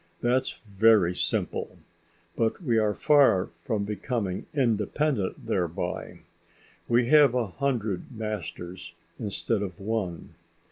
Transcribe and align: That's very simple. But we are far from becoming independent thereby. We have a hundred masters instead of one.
That's 0.19 0.53
very 0.65 1.13
simple. 1.13 1.77
But 2.35 2.59
we 2.63 2.79
are 2.79 2.95
far 2.95 3.49
from 3.65 3.83
becoming 3.83 4.47
independent 4.51 5.45
thereby. 5.45 6.21
We 6.87 7.05
have 7.09 7.35
a 7.35 7.45
hundred 7.45 8.11
masters 8.11 8.95
instead 9.19 9.61
of 9.61 9.79
one. 9.79 10.33